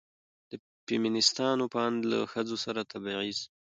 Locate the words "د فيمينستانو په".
0.49-1.79